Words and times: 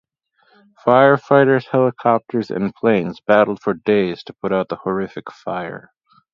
Firefighters, 0.83 1.67
helicopters 1.67 2.49
and 2.49 2.73
planes 2.73 3.19
battled 3.19 3.61
for 3.61 3.75
days 3.75 4.23
to 4.23 4.33
put 4.33 4.51
out 4.51 4.67
the 4.67 4.77
horrific 4.77 5.31
fire. 5.31 5.91